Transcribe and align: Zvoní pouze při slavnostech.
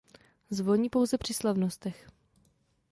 Zvoní 0.49 0.89
pouze 0.89 1.17
při 1.17 1.33
slavnostech. 1.33 2.07